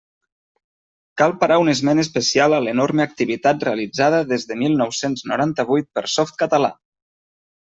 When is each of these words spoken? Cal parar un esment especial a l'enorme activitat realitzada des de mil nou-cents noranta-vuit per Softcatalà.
Cal 1.21 1.33
parar 1.43 1.57
un 1.63 1.69
esment 1.73 2.01
especial 2.03 2.55
a 2.59 2.63
l'enorme 2.67 3.05
activitat 3.05 3.67
realitzada 3.69 4.23
des 4.33 4.49
de 4.53 4.59
mil 4.63 4.81
nou-cents 4.83 5.25
noranta-vuit 5.33 5.91
per 5.99 6.07
Softcatalà. 6.19 6.75